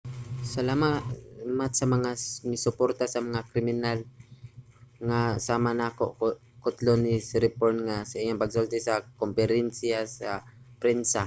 "salamat 0.55 1.73
sa 1.79 1.85
mga 1.95 2.11
misuporta 2.51 3.03
sa 3.07 3.21
kriminal 3.51 3.99
nga 5.07 5.21
sama 5.47 5.71
nako, 5.79 6.05
kutlo 6.63 6.93
ni 7.03 7.13
siriporn 7.29 7.79
sa 8.09 8.17
iyang 8.23 8.41
pagsulti 8.43 8.77
sa 8.81 8.95
komperensiya 9.21 9.99
sa 10.19 10.29
prensa 10.81 11.19